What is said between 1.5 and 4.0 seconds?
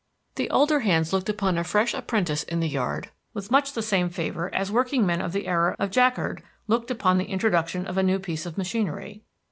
a fresh apprentice in the yard with much the